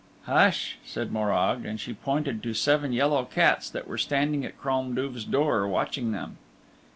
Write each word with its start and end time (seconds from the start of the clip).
"Hush," 0.23 0.79
said 0.83 1.11
Morag, 1.11 1.63
and 1.63 1.79
she 1.79 1.93
pointed 1.93 2.41
to 2.41 2.55
seven 2.55 2.91
yellow 2.91 3.23
cats 3.23 3.69
that 3.69 3.87
were 3.87 3.99
standing 3.99 4.43
at 4.43 4.57
Crom 4.59 4.95
Duv's 4.95 5.25
door, 5.25 5.67
watching 5.67 6.11
them. 6.11 6.37